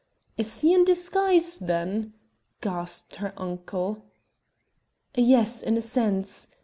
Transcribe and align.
"Is 0.35 0.61
he 0.61 0.73
in 0.73 0.83
disguise, 0.83 1.57
then?" 1.57 2.13
gasped 2.59 3.17
her 3.17 3.33
uncle. 3.37 4.03
"Yes, 5.15 5.61
in 5.61 5.77
a 5.77 5.81
sense. 5.83 6.47